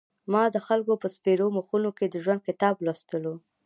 ما 0.31 0.43
د 0.55 0.57
خلکو 0.67 0.93
په 1.01 1.07
سپېرو 1.15 1.47
مخونو 1.57 1.89
کې 1.97 2.05
د 2.09 2.15
ژوند 2.23 2.41
کتاب 2.47 2.75
لوستلو. 2.85 3.33